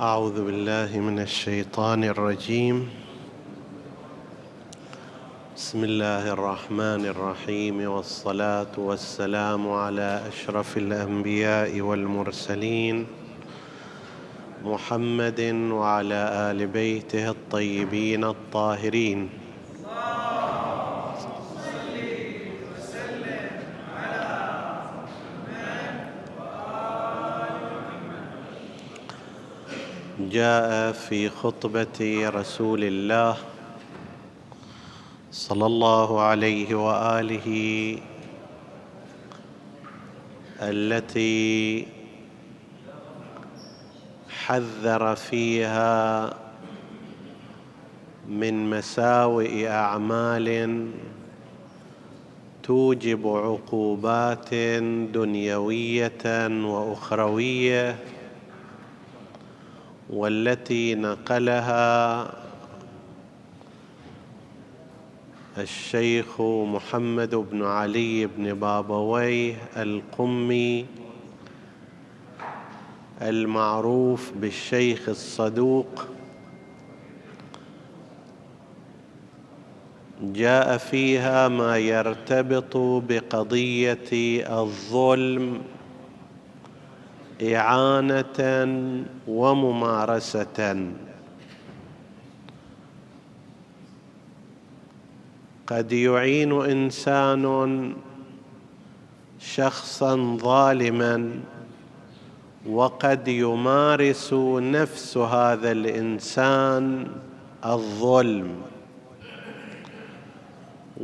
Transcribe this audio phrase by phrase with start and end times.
[0.00, 2.88] أعوذ بالله من الشيطان الرجيم.
[5.56, 13.06] بسم الله الرحمن الرحيم والصلاة والسلام على أشرف الأنبياء والمرسلين
[14.64, 19.41] محمد وعلى آل بيته الطيبين الطاهرين.
[30.32, 33.36] جاء في خطبة رسول الله
[35.32, 37.48] صلى الله عليه وآله
[40.60, 41.86] التي
[44.28, 46.34] حذر فيها
[48.28, 50.88] من مساوئ أعمال
[52.62, 54.54] توجب عقوبات
[55.14, 57.98] دنيوية وأخروية.
[60.12, 62.28] والتي نقلها
[65.58, 70.86] الشيخ محمد بن علي بن بابويه القمي
[73.22, 76.06] المعروف بالشيخ الصدوق.
[80.22, 84.08] جاء فيها ما يرتبط بقضية
[84.60, 85.62] الظلم
[87.42, 88.38] إعانة
[89.28, 90.92] وممارسة.
[95.66, 97.92] قد يعين إنسان
[99.38, 101.30] شخصا ظالما
[102.66, 107.06] وقد يمارس نفس هذا الإنسان
[107.64, 108.48] الظلم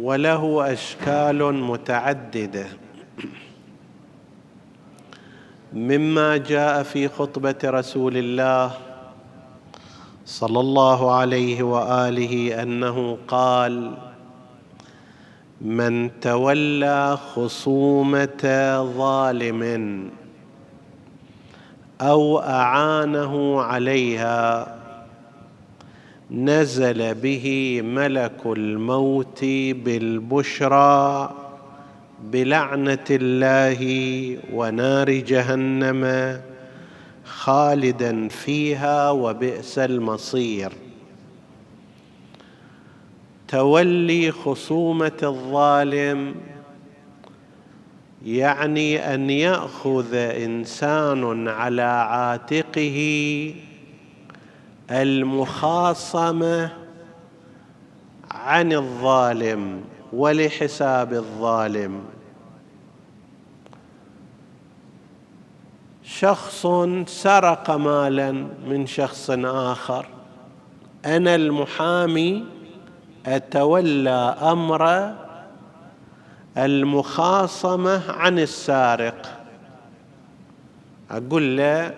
[0.00, 2.67] وله أشكال متعددة.
[5.72, 8.70] مما جاء في خطبة رسول الله
[10.27, 13.94] صلى الله عليه وآله أنه قال
[15.61, 18.45] من تولى خصومة
[18.96, 20.11] ظالم
[22.00, 24.74] أو أعانه عليها
[26.30, 29.45] نزل به ملك الموت
[29.85, 31.30] بالبشرى
[32.23, 33.83] بلعنة الله
[34.52, 36.40] ونار جهنم
[37.24, 40.73] خالدا فيها وبئس المصير.
[43.48, 46.34] تولي خصومة الظالم
[48.27, 53.55] يعني أن يأخذ إنسان على عاتقه
[54.90, 56.73] المخاصمة
[58.30, 59.80] عن الظالم.
[60.13, 62.01] ولحساب الظالم.
[66.02, 66.67] شخص
[67.07, 68.33] سرق مالا
[68.67, 70.07] من شخص آخر.
[71.07, 72.45] أنا المحامي
[73.27, 75.14] أتولى أمر
[76.57, 79.41] المخاصمة عن السارق.
[81.11, 81.95] أقول له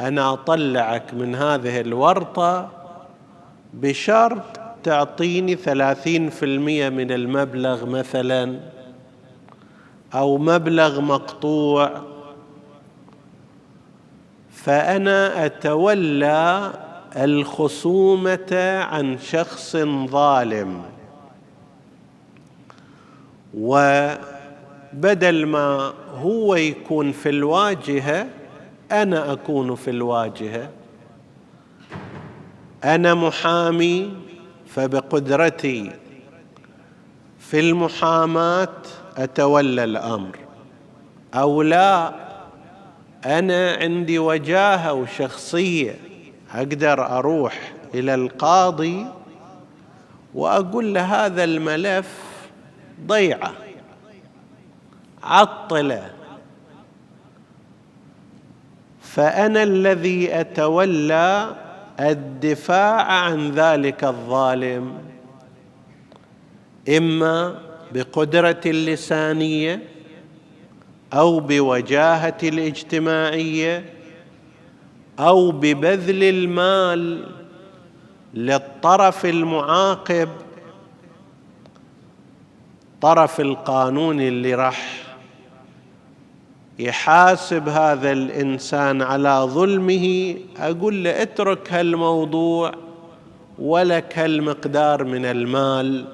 [0.00, 2.70] أنا أطلعك من هذه الورطة
[3.74, 8.60] بشرط تعطيني ثلاثين في المية من المبلغ مثلا
[10.14, 12.02] أو مبلغ مقطوع.
[14.52, 16.72] فأنا أتولى
[17.16, 20.82] الخصومة عن شخص ظالم.
[23.54, 28.26] وبدل ما هو يكون في الواجهة
[28.92, 30.70] أنا أكون في الواجهة.
[32.84, 34.27] أنا محامي
[34.74, 35.92] فبقدرتي
[37.38, 38.74] في المحاماة
[39.16, 40.38] أتولى الأمر
[41.34, 42.14] أو لا
[43.24, 45.94] أنا عندي وجاهة وشخصية
[46.54, 49.06] أقدر أروح إلى القاضي
[50.34, 52.18] وأقول له هذا الملف
[53.06, 53.52] ضيعة
[55.22, 56.10] عطله.
[59.02, 61.56] فأنا الذي أتولى
[62.00, 64.98] الدفاع عن ذلك الظالم
[66.96, 67.60] إما
[67.92, 69.82] بقدرة اللسانية
[71.12, 73.84] أو بوجاهة الاجتماعية
[75.18, 77.28] أو ببذل المال
[78.34, 80.28] للطرف المعاقب
[83.00, 85.07] طرف القانون اللي راح
[86.78, 92.72] يحاسب هذا الإنسان على ظلمه أقول له اترك هالموضوع
[93.58, 96.04] ولك هالمقدار من المال.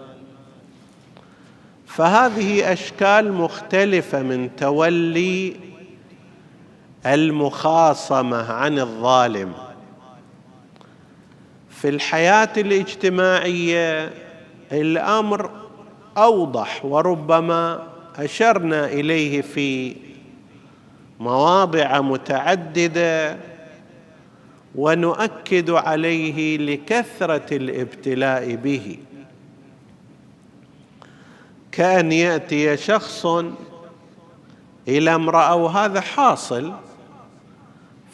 [1.87, 5.57] فهذه أشكال مختلفة من تولي
[7.07, 9.53] المخاصمة عن الظالم.
[11.71, 14.13] في الحياة الاجتماعية
[14.73, 15.51] الأمر
[16.17, 17.83] أوضح وربما
[18.17, 19.97] أشرنا إليه في
[21.25, 23.37] مواضع متعددة
[24.75, 28.99] ونؤكد عليه لكثرة الابتلاء به.
[31.73, 33.27] كان يأتي شخص
[34.89, 36.73] إلى امرأة وهذا حاصل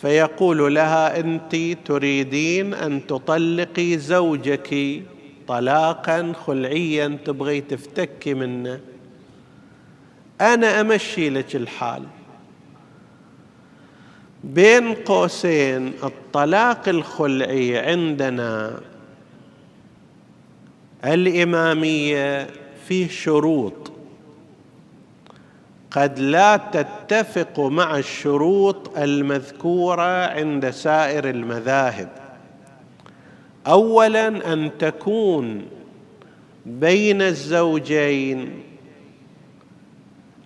[0.01, 5.03] فيقول لها أنت تريدين أن تطلقي زوجك
[5.49, 8.81] طلاقا خلعيا تبغي تفتكي منه.
[10.41, 12.03] أنا أمشي لك الحال.
[14.45, 18.81] بين قوسين الطلاق الخلعي عندنا.
[21.05, 22.47] الإمامية
[22.89, 23.93] فيه شروط.
[25.91, 32.09] قد لا تتفق مع الشروط المذكورة عند سائر المذاهب.
[33.67, 35.67] اولا أن تكون
[36.67, 38.63] بين الزوجين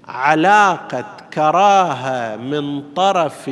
[0.09, 3.49] علاقة كراهه من طرف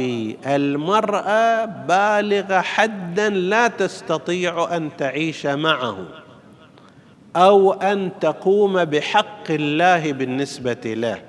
[0.46, 5.98] المرأة بالغه حدا لا تستطيع أن تعيش معه
[7.36, 11.22] أو أن تقوم بحق الله بالنسبة له.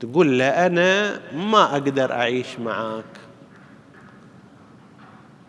[0.00, 3.04] تقول له أنا ما أقدر أعيش معك.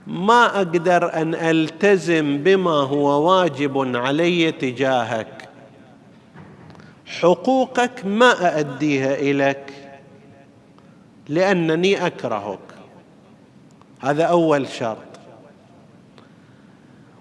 [0.07, 5.49] ما أقدر أن ألتزم بما هو واجب علي تجاهك.
[7.21, 9.73] حقوقك ما أأديها إليك
[11.29, 12.59] لأنني أكرهك.
[13.99, 14.97] هذا أول شرط.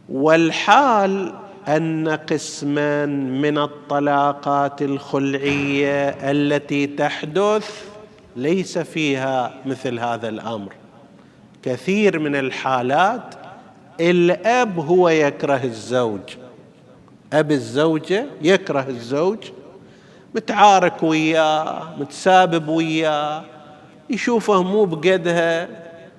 [0.09, 1.35] والحال
[1.69, 7.85] أن قسما من الطلاقات الخلعية التي تحدث
[8.37, 10.73] ليس فيها مثل هذا الأمر.
[11.63, 13.35] كثير من الحالات
[14.01, 16.37] الأب هو يكره الزوج.
[17.33, 19.39] أب الزوجة يكره الزوج
[20.37, 23.45] متعارك وياه متسابب وياه
[24.11, 25.69] يشوفه مو بقدها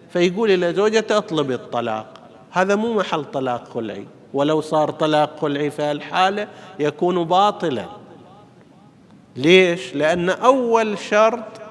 [0.09, 2.13] فيقول إلى زوجته اطلبي الطلاق.
[2.51, 4.05] هذا مو محل طلاق خلعي.
[4.33, 6.47] ولو صار طلاق خلعي في الحاله
[6.79, 7.85] يكون باطلا.
[9.35, 11.61] ليش؟ لأن أول شرط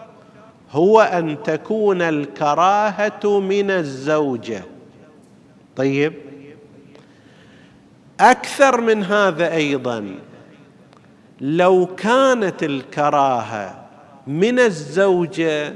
[0.70, 4.64] هو أن تكون الكراهة من الزوجة.
[5.76, 6.12] طيب.
[8.20, 10.14] أكثر من هذا أيضا
[11.40, 13.86] لو كانت الكراهة
[14.26, 15.74] من الزوجه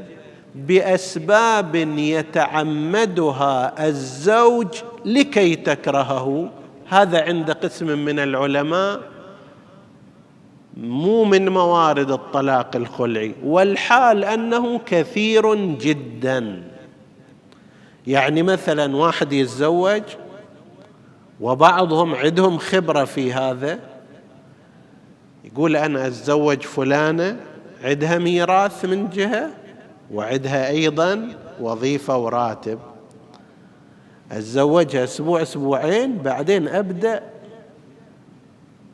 [0.55, 4.67] بأسباب يتعمدها الزوج
[5.05, 6.51] لكي تكرهه
[6.89, 9.01] هذا عند قسم من العلماء
[10.77, 16.63] مو من موارد الطلاق الخلعي والحال أنه كثير جدا.
[18.07, 20.03] يعني مثلا واحد يتزوج
[21.41, 23.90] وبعضهم عندهم خبرة في هذا
[25.45, 27.37] يقول أنا أتزوج فلانة
[27.85, 29.51] عندها ميراث من جهة
[30.13, 31.29] وعندها أيضا
[31.61, 32.79] وظيفة وراتب.
[34.33, 37.23] أتزوجها أسبوع أسبوعين بعدين أبدأ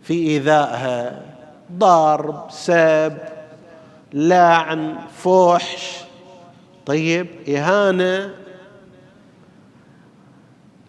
[0.03, 1.23] في إيذائها.
[1.73, 3.19] ضرب سب
[4.13, 4.95] لعن
[5.25, 6.01] فحش.
[6.87, 8.35] طيب إهانة.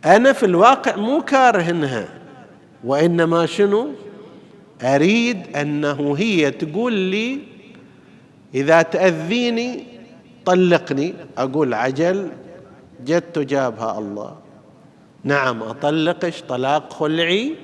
[0.05, 2.05] أنا في الواقع مو كارهنها
[2.83, 3.89] وإنما شنو؟
[4.81, 7.39] أريد أنه هي تقول لي
[8.55, 9.83] إذا تأذيني
[10.45, 11.13] طلقني.
[11.37, 12.29] أقول عجل
[13.05, 14.37] جدت جابها الله.
[15.23, 17.55] نعم اطلقش طلاق خلعي.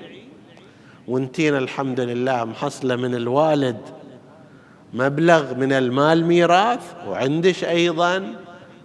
[1.08, 3.77] وانتين الحمد لله محصلة من الوالد
[4.93, 6.93] مبلغ من المال ميراث.
[7.08, 8.36] وعندش أيضا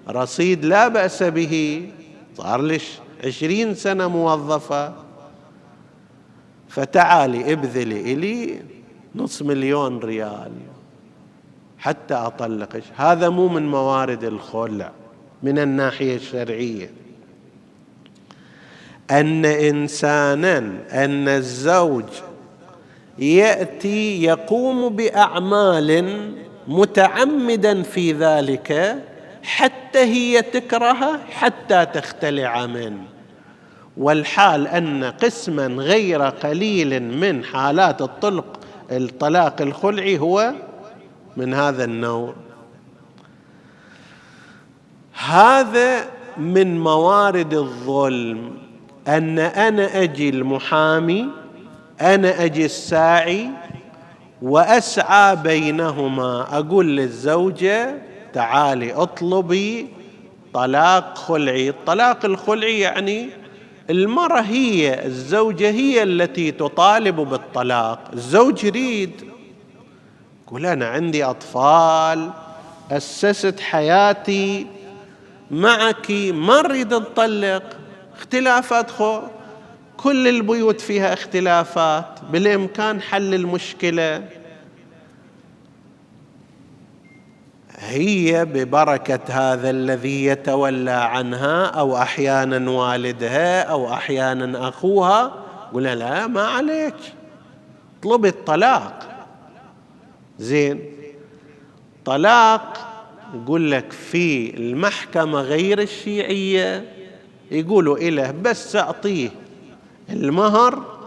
[0.09, 1.87] رصيد لا بأس به.
[2.35, 2.89] صار لش
[3.25, 5.08] عشرين سنة موظفة.
[6.69, 8.63] فتعالي ابذلي إلي
[9.15, 10.53] نص مليون ريال
[11.79, 14.93] حتى اطلقش هذا مو من موارد الخلع
[15.43, 16.91] من الناحية الشرعية.
[19.11, 20.59] أن إنسانا
[20.93, 22.05] أن الزوج
[23.19, 26.33] يأتي يقوم بأعمال
[26.69, 29.03] متعمدا في ذلك
[29.43, 33.18] حتى هي تكره حتى تختلع منه.
[33.99, 38.61] والحال أن قسما غير قليل من حالات الطلق
[38.93, 40.53] الطلاق الخلعي هو
[41.37, 42.35] من هذا النوع.
[45.27, 48.51] هذا من موارد الظلم
[49.09, 51.27] أن أنا أجي المحامي
[52.01, 53.49] أنا أجي الساعي
[54.43, 57.95] وأسعى بينهما أقول للزوجة
[58.33, 59.87] تعالي اطلبي
[60.55, 61.69] طلاق خلعي.
[61.69, 63.31] الطلاق الخلعي يعني
[63.91, 68.01] المرأة هي الزوجة هي التي تطالب بالطلاق.
[68.13, 69.13] الزوج يريد.
[70.47, 72.31] يقول أنا عندي أطفال
[72.91, 74.67] أسست حياتي
[75.51, 77.63] معك ما أريد اطلق
[78.17, 79.21] اختلافات خو
[79.97, 84.29] كل البيوت فيها اختلافات بالإمكان حل المشكلة.
[87.89, 95.35] هي ببركة هذا الذي يتولى عنها أو أحيانا والدها أو أحيانا أخوها؟
[95.75, 96.95] قل لا ما عليك.
[98.01, 99.09] اطلبي الطلاق.
[100.39, 100.81] زين.
[102.05, 102.89] طلاق
[103.35, 106.93] يقول لك في المحكمة غير الشيعية
[107.51, 109.31] يقولوا إله بس أعطيه
[110.11, 110.99] المهر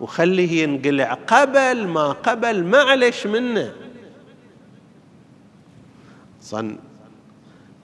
[0.00, 3.72] وخليه ينقلع قبل ما قبل معلش منه.
[6.46, 6.76] صن.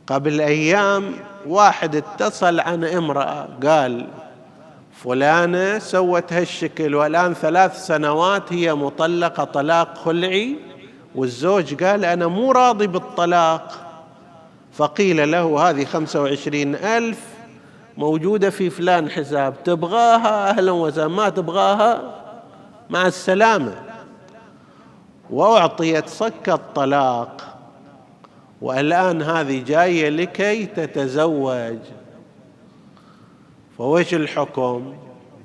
[0.06, 1.12] قبل أيام
[1.46, 4.08] واحد اتصل عن امرأة قال
[4.92, 10.56] فلانة سوت هالشكل والآن ثلاث سنوات هي مطلقة طلاق خلعي.
[11.14, 13.72] والزوج قال أنا مو راضي بالطلاق.
[14.72, 17.20] فقيل له هذه خمسة وعشرين ألف
[17.96, 22.02] موجودة في فلان حساب تبغاها أهلا وسهلا ما تبغاها؟
[22.90, 23.74] مع السلامة.
[25.30, 27.51] وأعطيت صك الطلاق.
[28.62, 31.78] والآن هذه جاية لكي تتزوج.
[33.78, 34.94] فوش الحكم؟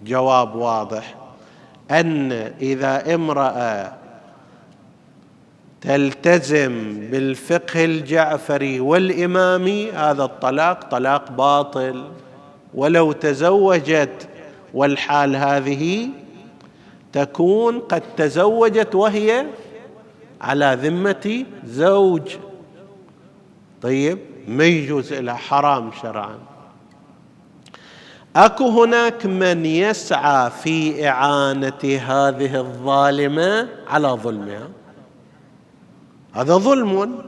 [0.05, 1.15] جواب واضح.
[1.91, 2.31] أن
[2.61, 3.93] إذا امرأة
[5.81, 12.03] تلتزم بالفقه الجعفري والإمامي هذا الطلاق طلاق باطل.
[12.73, 14.27] ولو تزوجت
[14.73, 16.09] والحال هذه
[17.13, 19.45] تكون قد تزوجت وهي
[20.41, 22.31] على ذمة زوج.
[23.81, 26.37] طيب ما يجوز لها حرام شرعا؟
[28.35, 34.67] أكو هناك من يسعى في إعانة هذه الظالمة على ظلمها.
[36.33, 37.23] هذا ظلم.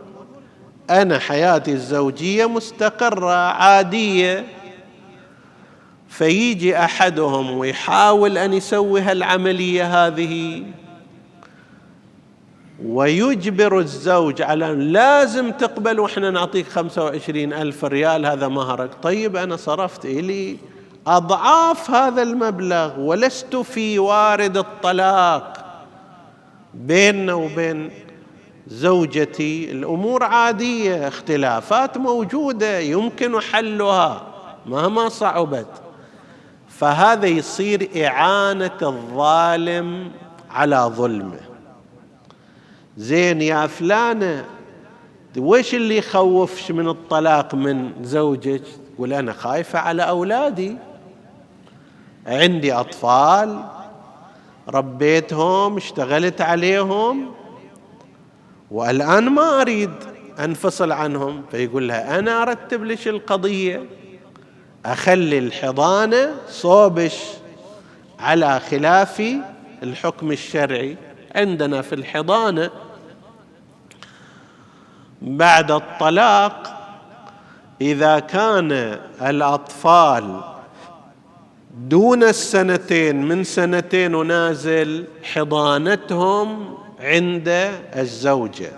[0.90, 4.46] أنا حياتي الزوجية مستقرة عادية.
[6.10, 10.64] فيجي أحدهم ويحاول أن يسوي هالعمليه هذه.
[12.86, 18.90] ويجبر الزوج على لازم تقبل وإحنا نعطيك خمسة وعشرين ألف ريال هذا مهرك.
[19.02, 20.58] طيب أنا صرفت إلي
[21.08, 25.66] أضعاف هذا المبلغ ولست في وارد الطلاق.
[26.74, 27.92] بيننا وبين
[28.68, 34.22] زوجتي الأمور عادية اختلافات موجودة يمكن حلها
[34.66, 35.82] مهما صعبت.
[36.68, 40.12] فهذا يصير إعانة الظالم
[40.52, 41.49] على ظلمه.
[43.00, 44.46] زين يا فلانة
[45.38, 48.62] وش اللي يخوفش من الطلاق من زوجك؟
[48.96, 50.78] تقول أنا خايفة على أولادي.
[52.28, 53.64] عندي أطفال
[54.70, 57.32] ربيتهم اشتغلت عليهم
[58.72, 59.94] والآن ما أريد
[60.40, 61.44] أنفصل عنهم.
[61.52, 63.84] فيقول لها أنا أرتب لك القضية.
[64.86, 67.20] أخلي الحضانة صوبش
[68.20, 69.24] على خلاف
[69.84, 70.98] الحكم الشرعي.
[71.36, 72.70] عندنا في الحضانة
[75.22, 76.76] بعد الطلاق
[77.82, 80.42] إذا كان الأطفال
[81.78, 87.48] دون السنتين من سنتين ونازل حضانتهم عند
[87.96, 88.72] الزوجة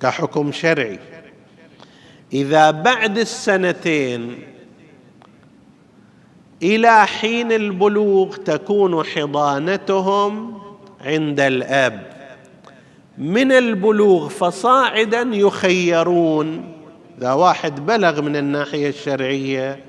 [0.00, 0.98] كحكم شرعي.
[2.32, 4.42] إذا بعد السنتين
[6.62, 10.58] إلى حين البلوغ تكون حضانتهم
[11.00, 12.17] عند الأب.
[13.18, 16.72] من البلوغ فصاعدا يخيرون.
[17.18, 19.84] إذا واحد بلغ من الناحية الشرعية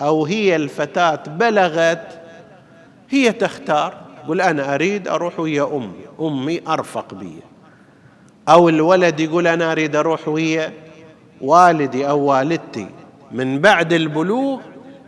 [0.00, 2.20] أو هي الفتاة بلغت
[3.10, 3.94] هي تختار.
[4.24, 7.32] يقول أنا أريد أروح ويا أمي أمي أرفق بي.
[8.48, 10.72] أو الولد يقول أنا أريد أروح ويا
[11.40, 12.86] والدي أو والدتي.
[13.32, 14.60] من بعد البلوغ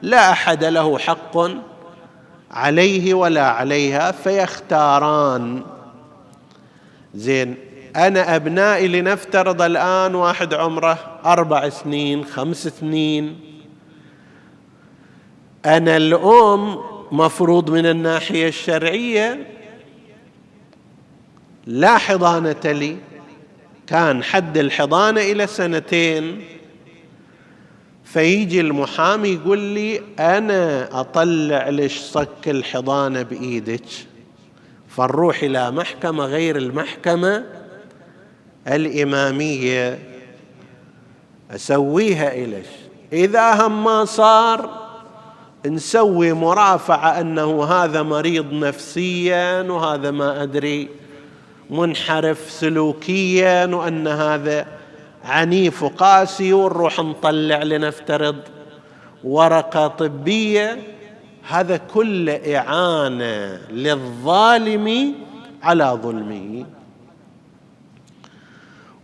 [0.03, 1.37] لا أحد له حق
[2.51, 5.63] عليه ولا عليها فيختاران.
[7.17, 7.55] زين.
[7.97, 13.41] أنا أبنائي لنفترض الآن واحد عمره أربع سنين خمس سنين.
[15.67, 16.79] أنا الأم
[17.13, 19.47] مفروض من الناحية الشرعية.
[21.67, 22.97] لا حضانة لي.
[23.87, 26.45] كان حد الحضانة إلى سنتين.
[28.05, 33.85] فيجي المحامي يقول لي أنا أطلع لك صك الحضانة بإيدك؟
[34.97, 37.45] فنروح إلى محكمة غير المحكمة
[38.69, 39.99] الإمامية.
[41.51, 42.67] أسويها إليش؟
[43.13, 44.87] إذا هم ما صار
[45.67, 50.89] نسوي مرافعة أنه هذا مريض نفسيا وهذا ما أدري
[51.71, 54.67] منحرف سلوكيا وأن هذا
[55.25, 58.37] عنيف وقاسي ونروح نطلع لنفترض
[59.25, 60.96] ورقة طبية.
[61.49, 65.15] هذا كل إعانة للظالم
[65.63, 66.65] على ظلمه.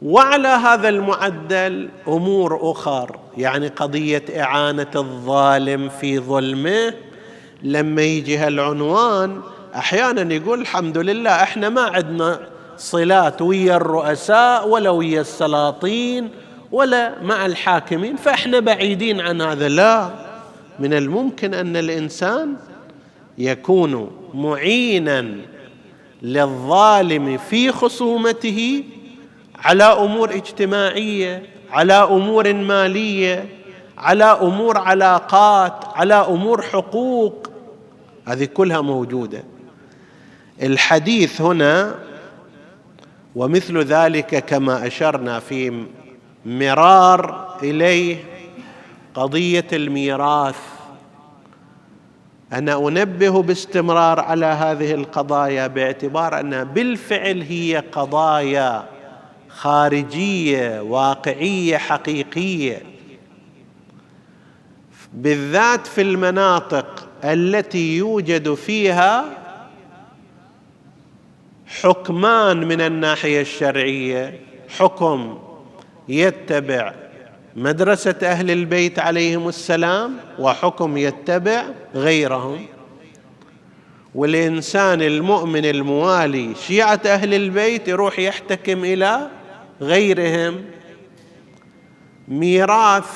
[0.02, 6.94] وعلى هذا المعدل أمور أخر يعني قضية إعانة الظالم في ظلمه.
[7.62, 9.40] لما يجي هالعنوان
[9.74, 12.40] أحيانا يقول الحمد لله إحنا ما عندنا
[12.76, 16.30] صلات ويا الرؤساء ولا ويا السلاطين
[16.72, 19.68] ولا مع الحاكمين فإحنا بعيدين عن هذا.
[19.68, 20.31] لا.
[20.78, 22.56] من الممكن أن الإنسان
[23.38, 25.34] يكون معينا
[26.22, 28.84] للظالم في خصومته
[29.58, 33.48] على أمور اجتماعية على أمور مالية
[33.98, 37.50] على أمور علاقات على أمور حقوق.
[38.26, 39.44] هذه كلها موجودة.
[40.62, 41.94] الحديث هنا
[43.34, 45.84] ومثل ذلك كما أشرنا في
[46.46, 48.16] مرار إليه
[49.14, 50.58] قضية الميراث.
[52.52, 58.88] أنا أنبه باستمرار على هذه القضايا باعتبار أنها بالفعل هي قضايا
[59.48, 62.82] خارجية واقعية حقيقية.
[65.12, 69.24] بالذات في المناطق التي يوجد فيها
[71.66, 74.40] حكمان من الناحية الشرعية
[74.78, 75.38] حكم
[76.08, 77.01] يتبع
[77.56, 82.66] مدرسة أهل البيت عليهم السلام وحكم يتبع غيرهم.
[84.14, 89.28] والإنسان المؤمن الموالي شيعة أهل البيت يروح يحتكم إلى
[89.80, 90.64] غيرهم.
[92.28, 93.10] ميراث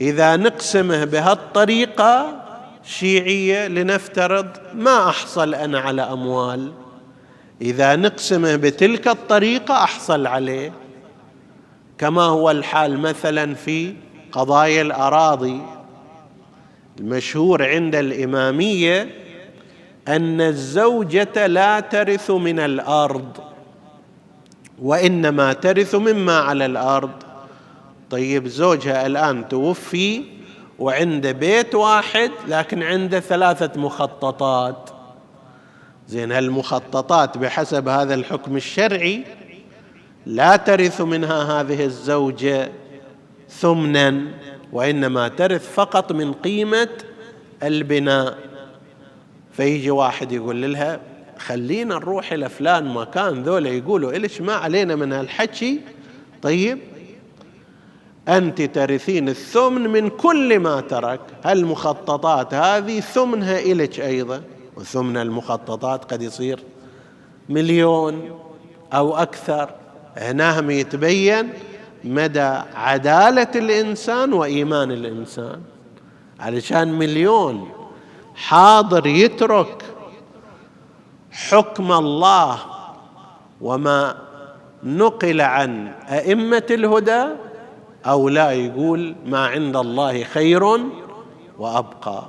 [0.00, 2.44] إذا نقسمه بهالطريقة
[2.84, 6.72] شيعية لنفترض ما أحصل أنا على أموال.
[7.62, 10.72] إذا نقسمه بتلك الطريقة أحصل عليه.
[11.98, 13.94] كما هو الحال مثلا في
[14.32, 15.60] قضايا الأراضي.
[17.00, 19.08] المشهور عند الإمامية
[20.08, 23.38] أن الزوجة لا ترث من الأرض
[24.82, 27.10] وإنما ترث مما على الأرض.
[28.10, 30.22] طيب زوجها الآن توفي
[30.78, 34.90] وعنده بيت واحد لكن عنده ثلاثة مخططات.
[36.08, 39.24] زين هالمخططات بحسب هذا الحكم الشرعي
[40.28, 42.72] لا ترث منها هذه الزوجة
[43.48, 44.22] ثمنا
[44.72, 46.88] وإنما ترث فقط من قيمة
[47.62, 48.38] البناء.
[49.52, 51.00] فيجي واحد يقول لها
[51.38, 55.80] خلينا نروح إلى فلان مكان ذولا يقولوا إليش ما علينا من هالحكي؟
[56.42, 56.78] طيب
[58.28, 61.20] أنت ترثين الثمن من كل ما ترك.
[61.44, 64.42] هالمخططات هذه ثمنها إلك أيضا؟
[64.76, 66.60] وثمن المخططات قد يصير
[67.48, 68.40] مليون
[68.92, 69.70] أو أكثر.
[70.18, 71.48] هنا هم يتبين
[72.04, 75.60] مدى عدالة الإنسان وإيمان الإنسان.
[76.40, 77.68] علشان مليون
[78.34, 79.84] حاضر يترك
[81.30, 82.58] حكم الله
[83.60, 84.16] وما
[84.84, 87.24] نقل عن أئمة الهدى
[88.06, 90.80] أو لا يقول ما عند الله خير
[91.58, 92.26] وأبقى.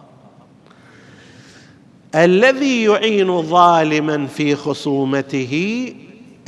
[2.15, 5.85] الذي يعين ظالما في خصومته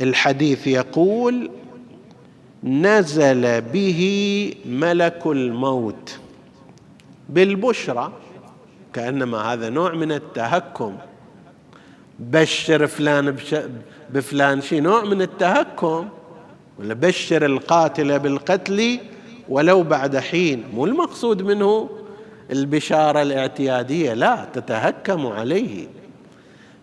[0.02, 1.50] الحديث يقول
[2.64, 6.18] نزل به ملك الموت
[7.28, 8.12] بالبشرى
[8.92, 10.96] كأنما هذا نوع من التهكم.
[12.18, 13.36] بشر فلان
[14.10, 16.08] بفلان شيء نوع من التهكم
[16.78, 18.98] ولا بشر القاتل بالقتل
[19.48, 20.64] ولو بعد حين.
[20.74, 21.90] مو المقصود منه
[22.50, 25.86] البشارة الاعتيادية لا تتهكم عليه.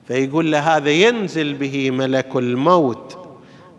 [0.09, 3.17] فيقول له هذا ينزل به ملك الموت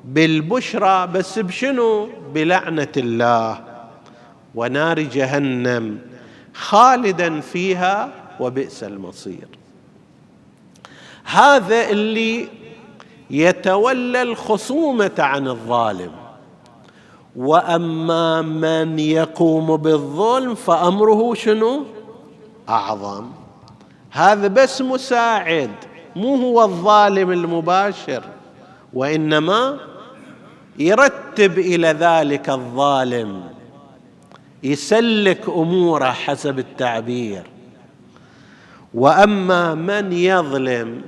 [0.05, 3.61] بالبشرى بس بشنو؟ بلعنة الله
[4.55, 5.99] ونار جهنم
[6.55, 9.49] خالدا فيها وبئس المصير.
[11.25, 12.49] هذا اللي
[13.31, 16.13] يتولى الخصومة عن الظالم.
[17.37, 21.85] وأما من يقوم بالظلم فأمره شنو؟
[22.69, 23.27] أعظم.
[24.11, 25.71] هذا بس مساعد.
[26.17, 28.23] مو هو الظالم المباشر
[28.95, 29.79] وإنما
[30.79, 33.43] يرتب إلى ذلك الظالم
[34.63, 37.43] يسلك أموره حسب التعبير.
[38.95, 41.03] وأما من يظلم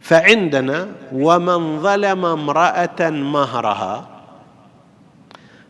[0.00, 4.08] فعندنا ومن ظلم امرأة مهرها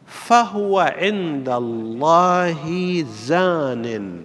[0.06, 4.22] فهو عند الله زان.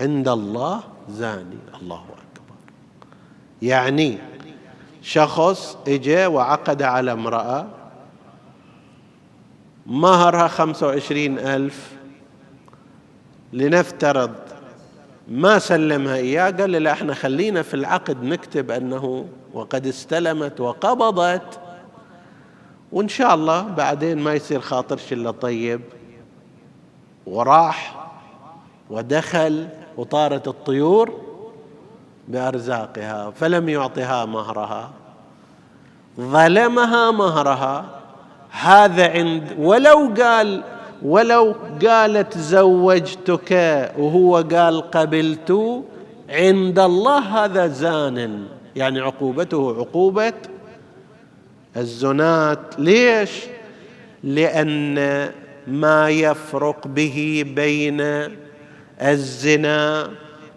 [0.00, 1.58] عند الله زاني.
[1.82, 2.54] الله أكبر.
[3.62, 4.18] يعني
[5.02, 7.66] شخص اجى وعقد على امرأة
[9.86, 11.92] مهرها خمسة وعشرين ألف
[13.52, 14.34] لنفترض
[15.28, 21.60] ما سلمها إياه قال لا إحنا خلينا في العقد نكتب أنه وقد استلمت وقبضت
[22.92, 25.80] وإن شاء الله بعدين ما يصير خاطرش إلا طيب
[27.26, 28.08] وراح
[28.90, 31.20] ودخل وطارت الطيور
[32.28, 34.90] بأرزاقها فلم يعطها مهرها.
[36.20, 37.84] ظلمها مهرها.
[38.50, 40.62] هذا عند ولو قال
[41.02, 41.54] ولو
[41.86, 43.52] قالت زوجتك
[43.98, 45.82] وهو قال قبلت
[46.28, 48.46] عند الله هذا زان.
[48.76, 50.32] يعني عقوبته عقوبة
[51.76, 53.30] الزنات ليش؟
[54.24, 54.96] لأن
[55.66, 58.00] ما يفرق به بين
[59.02, 60.10] الزنا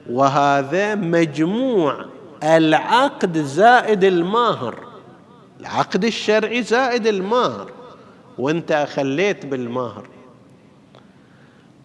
[0.10, 2.06] وهذا مجموع
[2.43, 4.88] العقد زائد المهر
[5.60, 7.71] العقد الشرعي زائد المهر
[8.38, 10.08] وانت خليت بالمهر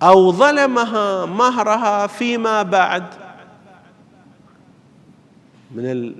[0.02, 3.04] أو ظلمها مهرها فيما بعد.
[5.74, 6.14] من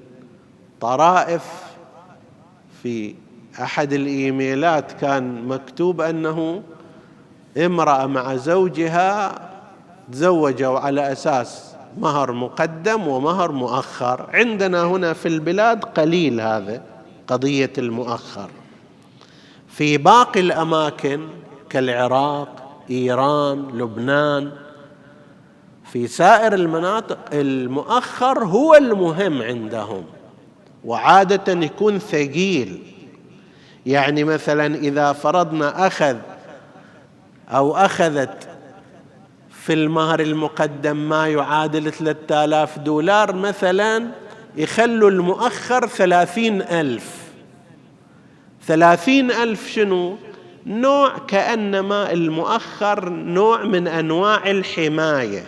[0.75, 1.45] الطرائف
[2.83, 3.15] في
[3.63, 6.63] أحد الإيميلات كان مكتوب أنه
[7.57, 9.35] امرأة مع زوجها
[10.13, 14.27] تزوجوا على أساس مهر مقدم ومهر مؤخر.
[14.35, 16.83] عندنا هنا في البلاد قليل هذا
[17.27, 18.51] قضية المؤخر.
[19.69, 21.29] في باقي الأماكن
[21.71, 22.49] كالعراق
[22.91, 24.53] إيران لبنان
[25.85, 30.05] في سائر المناطق المؤخر هو المهم عندهم
[30.85, 32.83] وعادة يكون ثقيل.
[33.87, 36.17] يعني مثلا إذا فرضنا أخذ
[37.49, 38.48] أو أخذت
[39.69, 44.11] في المهر المقدم ما يعادل ثلاثة آلاف دولار مثلا
[44.57, 47.33] يخلوا المؤخر ثلاثين ألف.
[48.67, 50.17] ثلاثين ألف شنو؟
[50.67, 55.45] نوع كأنما المؤخر نوع من أنواع الحماية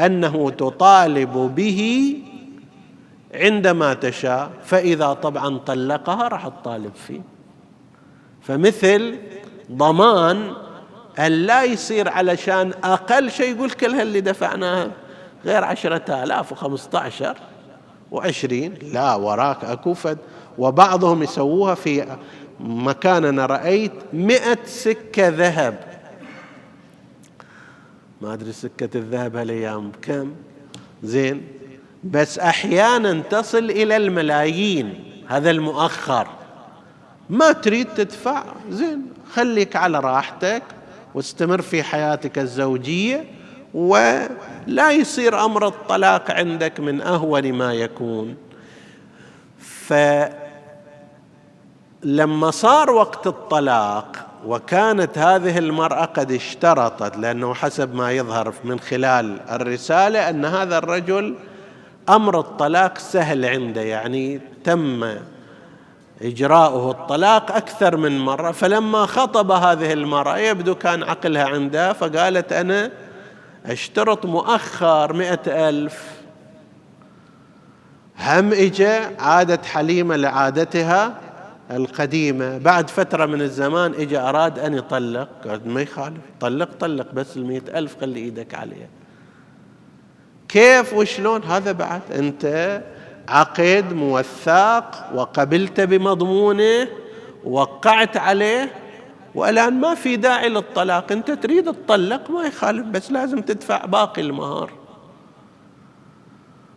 [0.00, 2.12] أنه تطالب به
[3.34, 7.20] عندما تشاء فإذا طبعا طلقها راح تطالب فيه.
[8.42, 9.18] فمثل
[9.72, 10.65] ضمان
[11.18, 14.90] لا يصير علشان أقل شيء يقول كل اللي دفعناها
[15.44, 17.36] غير عشرة آلاف وخمسة عشر
[18.10, 18.74] وعشرين.
[18.92, 20.18] لا وراك أكو فد.
[20.58, 22.16] وبعضهم يسووها في
[22.60, 25.78] مكان أنا رأيت مئة سكة ذهب.
[28.20, 30.34] ما أدري سكة الذهب هالأيام كم.
[31.02, 31.46] زين.
[32.04, 35.04] بس أحيانا تصل إلى الملايين.
[35.28, 36.28] هذا المؤخر.
[37.30, 38.44] ما تريد تدفع.
[38.70, 39.06] زين.
[39.32, 40.62] خليك على راحتك.
[41.16, 43.24] واستمر في حياتك الزوجية
[43.74, 48.36] ولا يصير أمر الطلاق عندك من أهون ما يكون.
[49.58, 49.94] ف
[52.02, 59.40] لما صار وقت الطلاق وكانت هذه المرأة قد اشترطت لأنه حسب ما يظهر من خلال
[59.50, 61.34] الرسالة أن هذا الرجل
[62.08, 65.16] أمر الطلاق سهل عنده يعني تم
[66.22, 72.90] إجراؤه الطلاق أكثر من مرة فلما خطب هذه المرأة يبدو كان عقلها عندها فقالت أنا
[73.66, 76.04] أشترط مؤخر مئة ألف.
[78.18, 81.20] هم إجا عادت حليمة لعادتها
[81.70, 82.58] القديمة.
[82.58, 87.78] بعد فترة من الزمان إجا أراد أن يطلق قال ما يخالف طلق طلق بس المئة
[87.78, 88.88] ألف خلي إيدك عليها.
[90.48, 92.82] كيف وشلون؟ هذا بعد أنت
[93.28, 96.88] عقد موثق وقبلت بمضمونه
[97.44, 98.72] وقعت عليه
[99.34, 101.12] والآن ما في داعي للطلاق.
[101.12, 104.72] أنت تريد تطلق ما يخالف بس لازم تدفع باقي المهر.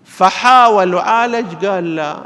[0.03, 2.19] فحاول وعالج قال لا.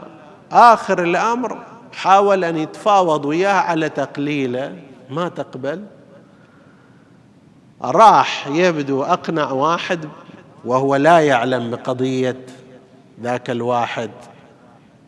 [0.51, 4.77] آخر الأمر حاول أن يتفاوض وياها على تقليله.
[5.09, 5.85] ما تقبل.
[7.81, 10.09] راح يبدو أقنع واحد
[10.65, 12.45] وهو لا يعلم بقضية
[13.21, 14.11] ذاك الواحد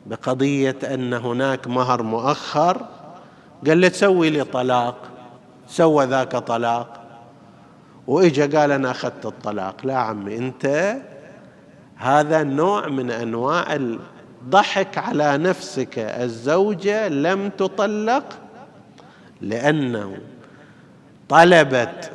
[0.06, 2.86] بقضية أن هناك مهر مؤخر
[3.68, 4.98] قال له تسوي لي طلاق.
[5.68, 7.02] سوى ذاك طلاق.
[8.08, 9.76] وإجا قال أنا أخذت الطلاق.
[9.86, 10.96] لا عمي أنت
[11.96, 13.80] هذا نوع من أنواع
[14.50, 16.00] ضحك على نفسك.
[16.00, 18.24] الزوجة لم تطلق
[19.41, 20.18] لأنه
[21.30, 22.12] طلبت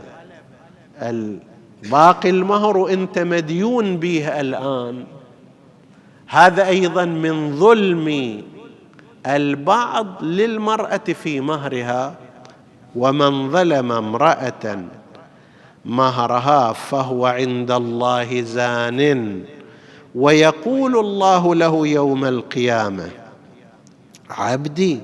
[1.83, 5.05] باقي المهر وأنت مديون به الآن.
[6.33, 8.43] هذا أيضا من ظلم
[9.27, 12.15] البعض للمرأة في مهرها
[12.97, 14.85] ومن ظلم امرأة
[15.85, 19.43] مهرها فهو عند الله زان.
[20.15, 23.11] ويقول الله له يوم القيامة
[24.31, 25.01] عبدي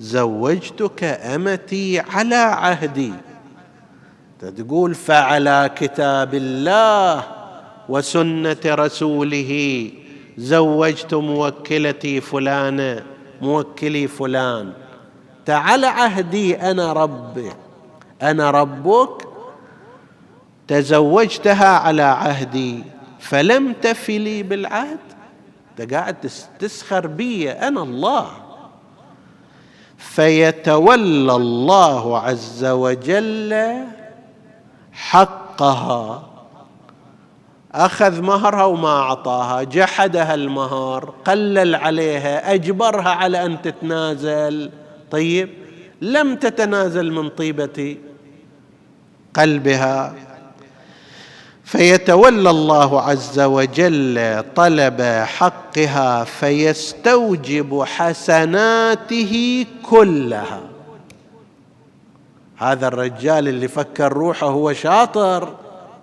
[0.00, 3.12] زوجتك أمتي على عهدي.
[4.56, 7.24] تقول فعلى كتاب الله
[7.88, 9.90] وسنة رسوله.
[10.36, 13.02] زوجت موكلتي فلانه
[13.42, 14.72] موكلي فلان.
[15.46, 17.52] تعال عهدي أنا ربي.
[18.22, 19.28] أنا ربك.
[20.68, 22.84] تزوجتها على عهدي.
[23.20, 24.98] فلم تفلي بالعهد.
[25.70, 26.16] انت قاعد
[26.58, 28.26] تسخر بي أنا الله.
[29.96, 33.84] فيتولى الله عز وجل
[34.92, 36.31] حقها.
[37.74, 44.70] أخذ مهرها وما أعطاها جحدها المهر قلل عليها أجبرها على أن تتنازل.
[45.10, 45.48] طيب
[46.00, 47.96] لم تتنازل من طيبة
[49.34, 50.14] قلبها.
[51.64, 60.60] فيتولى الله عز وجل طلب حقها فيستوجب حسناته كلها.
[62.56, 65.54] هذا الرجال اللي فكر روحه هو شاطر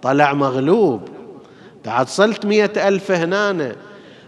[0.01, 1.18] طلع مغلوب.
[1.83, 3.75] تحصلت مئة ألف هنا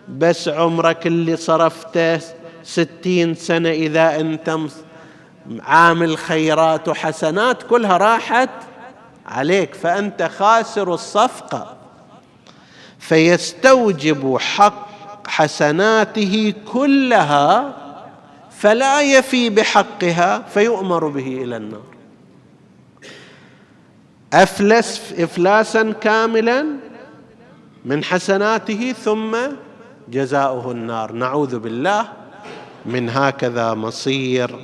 [0.09, 2.19] بس عمرك اللي صرفته
[2.63, 4.57] ستين سنة إذا أنت
[5.59, 8.49] عامل خيرات وحسنات كلها راحت
[9.25, 11.77] عليك فأنت خاسر الصفقة.
[12.99, 17.75] فيستوجب حق حسناته كلها
[18.51, 21.81] فلا يفي بحقها فيؤمر به إلى النار.
[24.33, 26.65] أفلس افلاسا كاملا؟
[27.85, 29.37] من حسناته ثم
[30.09, 31.11] جزاؤه النار.
[31.11, 32.05] نعوذ بالله
[32.85, 34.55] من هكذا مصير.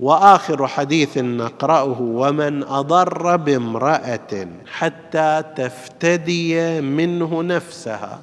[0.00, 8.20] وآخر حديث نقرأه ومن أضر بامرأة حتى تفتدي منه نفسها.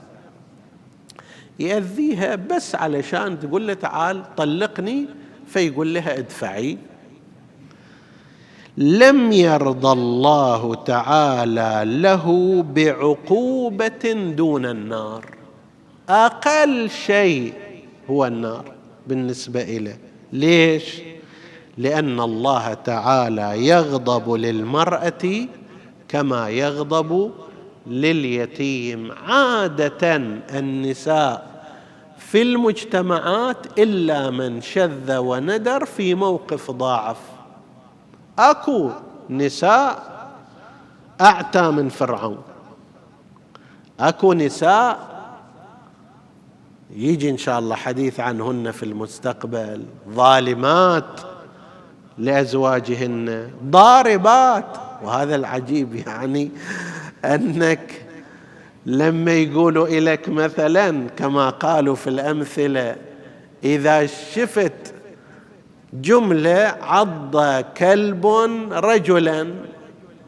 [1.60, 5.06] يأذيها بس علشان تقول له تعال طلقني
[5.48, 6.78] فيقول لها ادفعي.
[8.78, 12.26] لم يرضى الله تعالى له
[12.76, 15.26] بعقوبة دون النار.
[16.10, 17.54] أقل شيء
[18.10, 18.66] هو النار
[19.08, 20.00] بالنسبة إليه.
[20.34, 21.02] ليش؟
[21.78, 25.48] لأن الله تعالى يغضب للمرأة
[26.08, 27.32] كما يغضب
[27.88, 29.12] لليتيم.
[29.12, 30.16] عادة
[30.60, 31.56] النساء
[32.18, 37.18] في المجتمعات إلا من شذ وندر في موقف ضاعف
[38.40, 38.90] اكو
[39.30, 40.16] نساء
[41.22, 42.38] اعتى من فرعون.
[44.00, 45.16] اكو نساء
[46.96, 51.22] يجي ان شاء الله حديث عنهن في المستقبل ظالمات
[52.18, 54.66] لأزواجهن ضاربات.
[55.04, 56.52] وهذا العجيب يعني
[57.26, 58.06] أنك
[58.86, 62.96] لما يقولوا لك مثلا كما قالوا في الأمثلة
[63.64, 64.94] إذا شفت
[66.02, 68.26] جملة عض كلب
[68.72, 69.54] رجلا.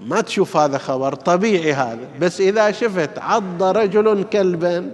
[0.06, 2.08] ما تشوف هذا خبر طبيعي هذا.
[2.22, 4.92] بس إذا شفت عض رجل كلبا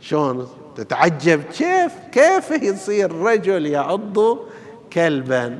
[0.00, 4.38] شلون تتعجب؟ كيف؟ كيف يصير رجل يعض
[4.92, 5.58] كلبا؟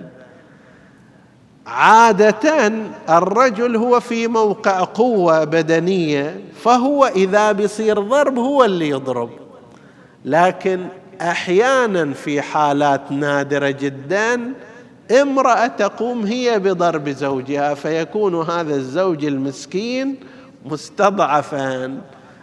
[1.66, 2.72] عادة
[3.08, 9.30] الرجل هو في موقع قوة بدنية فهو إذا بيصير ضرب هو اللي يضرب.
[10.24, 10.87] لكن
[11.20, 14.53] أحيانا في حالات نادرة جدا
[15.22, 20.16] امرأة تقوم هي بضرب زوجها فيكون هذا الزوج المسكين
[20.64, 21.98] مستضعفا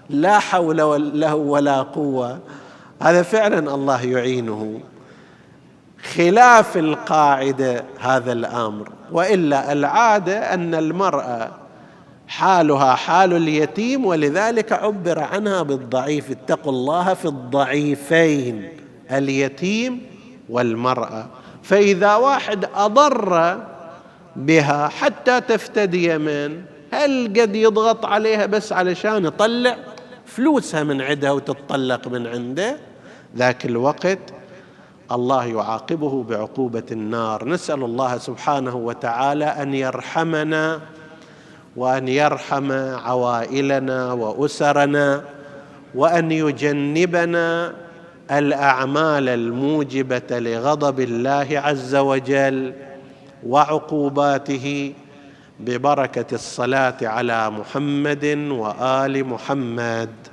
[0.10, 0.78] لا حول
[1.20, 2.40] له ولا قوة.
[3.02, 4.80] هذا فعلا الله يعينه.
[6.16, 8.90] خلاف القاعدة هذا الأمر.
[9.12, 11.61] وإلا العادة أن المرأة
[12.32, 16.32] حالها حال اليتيم ولذلك عبر عنها بالضعيف.
[16.32, 18.70] اتقوا الله في الضعيفين
[19.12, 20.02] اليتيم
[20.50, 21.28] والمرأة.
[21.64, 23.60] فإذا واحد أضر
[24.36, 29.78] بها حتى تفتدي من هل قد يضغط عليها بس علشان يطلع
[30.26, 32.78] فلوسها من عندها وتتطلق من عنده؟
[33.38, 34.20] ذاك الوقت
[35.12, 37.48] الله يعاقبه بعقوبة النار.
[37.48, 40.82] نسأل الله سبحانه وتعالى أن يرحمنا
[41.76, 45.24] وأن يرحم عوائلنا وأسرنا
[45.96, 47.74] وأن يجنبنا
[48.32, 52.74] الأعمال الموجبة لغضب الله عز وجل
[53.48, 54.94] وعقوباته
[55.60, 60.10] ببركة الصلاة على محمد وآل محمد.